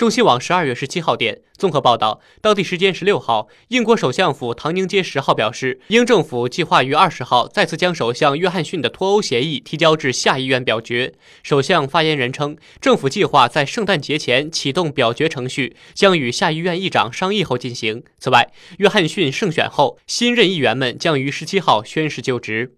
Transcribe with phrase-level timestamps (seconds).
[0.00, 11.12] 中新网十二月十七号电综合报道当地时间十六号英国首相府唐宁街十号表示英政府计划于二十号再次将首相约翰逊的脱欧协议提交至下议院表决。
[11.42, 18.02] 首相发言人称政府计划在圣诞节前启动表决程序将与下议院议长商议后进行。
[18.18, 22.72] 此外约翰逊胜选后新任议员们将于十七号宣誓就职。